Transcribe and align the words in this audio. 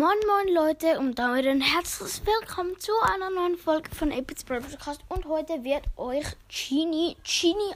Moin 0.00 0.16
Moin 0.26 0.54
Leute 0.54 0.98
und 0.98 1.18
damit 1.18 1.46
ein 1.46 1.60
herzliches 1.60 2.22
Willkommen 2.24 2.74
zu 2.80 2.90
einer 3.02 3.28
neuen 3.28 3.58
Folge 3.58 3.94
von 3.94 4.10
Epics 4.10 4.44
Podcast 4.44 5.02
und 5.10 5.26
heute 5.26 5.62
wird 5.62 5.82
euch 5.98 6.24
Chini, 6.48 7.18
Chini, 7.22 7.74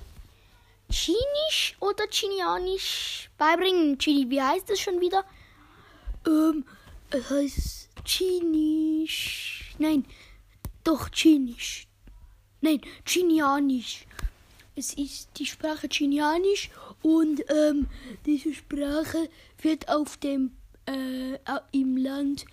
Chinisch 0.89 1.77
oder 1.81 2.07
Chinianisch 2.09 3.29
beibringen. 3.37 3.99
Chini, 3.99 4.31
wie 4.31 4.41
heißt 4.41 4.71
es 4.71 4.81
schon 4.81 5.03
wieder? 5.03 5.23
Ähm, 6.27 6.65
es 7.11 7.29
heißt 7.29 7.89
Chinisch. 8.07 9.75
Nein, 9.79 10.07
doch 10.83 11.11
Chinisch. 11.11 11.87
Nein, 12.63 12.81
Chinianisch. 13.05 14.07
Es 14.75 14.95
ist 14.95 15.29
die 15.37 15.45
Sprache 15.45 15.91
Chinianisch 15.91 16.71
und 17.03 17.45
ähm, 17.51 17.87
diese 18.25 18.55
Sprache 18.55 19.29
wird 19.61 19.91
auf 19.91 20.17
dem 20.17 20.57
äh, 20.87 21.39
im 21.73 21.97
Land 21.97 22.45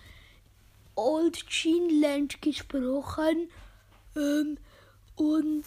Old 0.94 1.46
Chinland 1.48 2.42
gesprochen. 2.42 3.48
Ähm, 4.16 4.58
und 5.16 5.64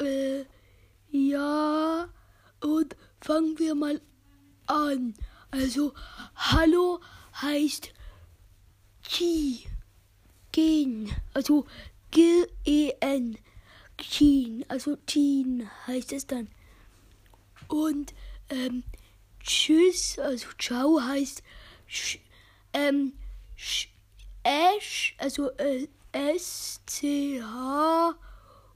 äh, 0.00 0.44
ja, 1.10 2.08
und 2.60 2.96
fangen 3.20 3.58
wir 3.58 3.74
mal 3.74 4.00
an. 4.66 5.14
Also, 5.50 5.92
Hallo 6.34 7.00
heißt 7.40 7.92
Chi. 9.02 9.66
Gen. 10.52 11.10
Also 11.32 11.66
G-E-N. 12.10 13.38
Chin. 13.98 14.64
Also 14.68 14.96
Chin 15.06 15.68
heißt 15.86 16.12
es 16.12 16.26
dann. 16.26 16.48
Und 17.68 18.14
ähm, 18.50 18.84
Tschüss, 19.44 20.18
also 20.18 20.48
Ciao 20.58 21.00
heißt 21.00 21.42
sch, 21.86 22.18
ähm, 22.72 23.12
sch, 23.56 23.88
Esch, 24.42 25.14
also 25.18 25.50
äh, 25.58 25.86
S-C-H 26.12 28.14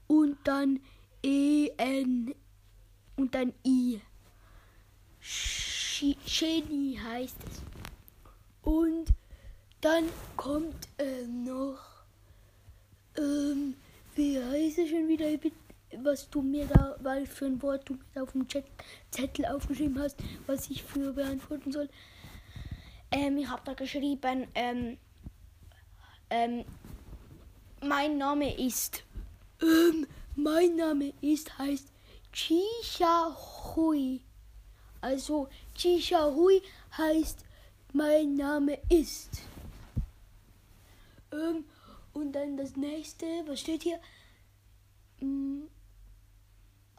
und 0.07 0.37
dann 0.43 0.79
E-N 1.23 2.33
und 3.15 3.35
dann 3.35 3.53
I. 3.65 4.01
Genie 6.25 6.99
heißt 6.99 7.37
es. 7.49 7.61
Und 8.61 9.07
dann 9.81 10.05
kommt 10.35 10.87
äh, 10.97 11.25
noch, 11.27 11.79
ähm, 13.17 13.75
wie 14.15 14.41
heißt 14.41 14.79
es 14.79 14.89
schon 14.89 15.07
wieder? 15.07 15.25
Bitte? 15.37 15.55
Was 15.97 16.29
du 16.29 16.41
mir 16.41 16.65
da, 16.67 16.95
weil 17.01 17.25
für 17.25 17.45
ein 17.45 17.61
Wort 17.61 17.87
du 17.89 17.97
mir 18.13 18.23
auf 18.23 18.31
dem 18.31 18.47
Chat 18.47 18.65
Zettel 19.11 19.45
aufgeschrieben 19.45 19.99
hast, 19.99 20.17
was 20.45 20.69
ich 20.69 20.83
für 20.83 21.13
beantworten 21.13 21.71
soll. 21.71 21.89
Ähm, 23.11 23.37
ich 23.37 23.47
habe 23.47 23.61
da 23.65 23.73
geschrieben, 23.73 24.47
ähm, 24.53 24.97
ähm, 26.29 26.65
mein 27.81 28.17
Name 28.17 28.55
ist, 28.57 29.03
ähm, 29.61 30.05
mein 30.35 30.75
Name 30.75 31.13
ist, 31.21 31.57
heißt 31.57 31.91
Chisha 32.31 33.35
Hui. 33.75 34.21
Also 35.01 35.47
Chisha 35.75 36.31
Hui 36.31 36.61
heißt, 36.97 37.45
mein 37.93 38.35
Name 38.35 38.77
ist. 38.89 39.41
Ähm, 41.31 41.65
und 42.13 42.33
dann 42.33 42.57
das 42.57 42.75
nächste, 42.75 43.25
was 43.47 43.61
steht 43.61 43.83
hier? 43.83 43.99
Mm, 45.19 45.63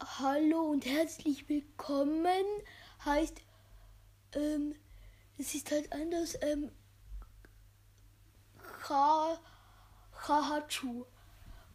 Hallo 0.02 0.62
und 0.62 0.86
herzlich 0.86 1.46
willkommen 1.50 2.44
heißt, 3.04 3.42
ähm, 4.32 4.74
es 5.36 5.54
ist 5.54 5.70
halt 5.70 5.92
anders, 5.92 6.38
ähm, 6.40 6.72
Kahachu. 10.16 11.04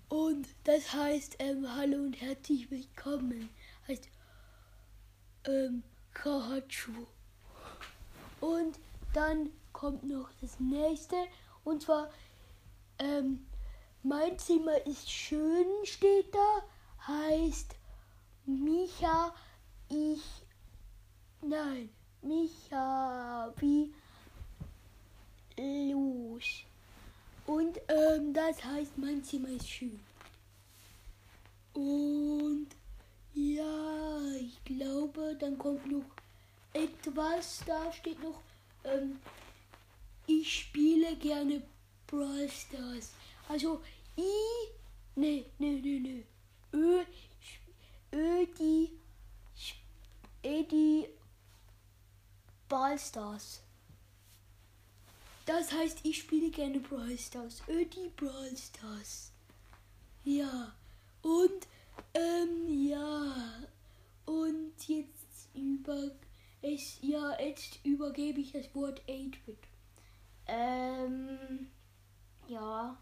Und 0.10 0.48
das 0.64 0.92
heißt, 0.92 1.36
ähm, 1.38 1.72
Hallo 1.76 1.98
und 1.98 2.20
herzlich 2.20 2.72
willkommen 2.72 3.52
heißt, 3.88 4.10
ähm, 5.46 5.84
Kahachu. 6.12 7.06
Und 8.42 8.80
dann 9.14 9.52
kommt 9.72 10.04
noch 10.04 10.32
das 10.42 10.60
nächste 10.60 11.16
und 11.64 11.84
zwar, 11.84 12.10
ähm, 12.98 13.46
mein 14.02 14.40
Zimmer 14.40 14.84
ist 14.88 15.12
schön, 15.12 15.68
steht 15.84 16.34
da, 16.34 16.64
heißt, 17.08 17.76
Micha, 18.46 19.34
ich, 19.90 20.22
nein, 21.42 21.90
Micha, 22.22 23.52
wie 23.58 23.92
los. 25.58 26.64
Und 27.48 27.80
ähm, 27.88 28.34
das 28.34 28.64
heißt, 28.64 28.98
mein 28.98 29.24
Zimmer 29.24 29.50
ist 29.50 29.68
schön. 29.68 30.00
Und 31.74 32.68
ja, 33.34 34.20
ich 34.40 34.64
glaube, 34.64 35.36
dann 35.40 35.58
kommt 35.58 35.92
noch 35.92 36.06
etwas. 36.74 37.64
Da 37.66 37.92
steht 37.92 38.22
noch, 38.24 38.42
ähm, 38.84 39.20
ich 40.28 40.62
spiele 40.62 41.16
gerne 41.16 41.62
Brawl 42.08 42.50
Stars. 42.50 43.12
Also, 43.50 43.82
I, 44.18 44.22
ne, 45.16 45.46
ne, 45.60 45.82
ne, 45.82 46.00
ne. 46.00 46.35
Ballstars. 52.96 53.62
Das 55.46 55.70
heißt, 55.74 56.00
ich 56.04 56.20
spiele 56.20 56.50
gerne 56.50 56.80
Brawl 56.80 57.18
Stars. 57.18 57.62
Ödi 57.68 58.10
Brawl 58.16 58.56
Stars. 58.56 59.34
Ja. 60.24 60.74
Und, 61.22 61.68
ähm, 62.14 62.88
ja. 62.88 63.36
Und 64.26 64.74
jetzt 64.88 65.50
über, 65.54 66.12
es, 66.62 66.98
ja, 67.02 67.38
jetzt 67.38 67.80
übergebe 67.84 68.40
ich 68.40 68.54
das 68.54 68.74
Wort 68.74 69.02
8-Bit. 69.10 69.58
Ähm, 70.48 71.68
ja. 72.48 72.98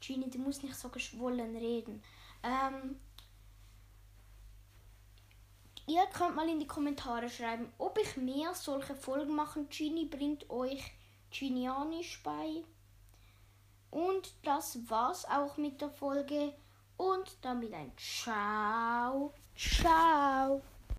Genie, 0.00 0.30
du 0.30 0.38
musst 0.38 0.62
nicht 0.62 0.76
so 0.76 0.88
geschwollen 0.88 1.56
reden. 1.56 2.02
Ähm, 2.42 2.96
Ihr 5.90 6.06
könnt 6.06 6.36
mal 6.36 6.48
in 6.48 6.60
die 6.60 6.68
Kommentare 6.68 7.28
schreiben, 7.28 7.72
ob 7.76 7.98
ich 7.98 8.16
mehr 8.16 8.54
solche 8.54 8.94
Folgen 8.94 9.34
machen. 9.34 9.68
Genie 9.70 10.04
bringt 10.04 10.48
euch 10.48 10.84
Genianisch 11.32 12.22
bei. 12.22 12.62
Und 13.90 14.32
das 14.44 14.78
war's 14.88 15.24
auch 15.24 15.56
mit 15.56 15.80
der 15.80 15.90
Folge. 15.90 16.54
Und 16.96 17.36
damit 17.42 17.74
ein 17.74 17.90
Ciao. 17.96 19.34
Ciao. 19.56 20.62